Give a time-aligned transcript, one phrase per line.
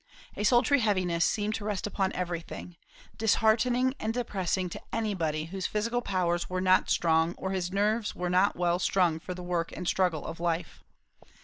[0.35, 2.75] A sultry heaviness seemed to rest upon everything,
[3.19, 8.55] disheartening and depressing to anybody whose physical powers were not strong or his nerves not
[8.55, 10.83] well strung for the work and struggle of life.